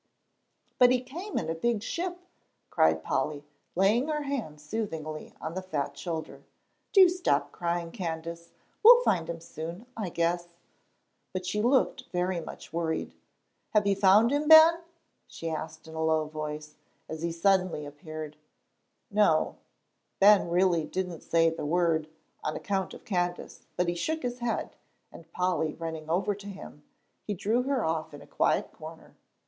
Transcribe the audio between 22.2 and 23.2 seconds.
on account of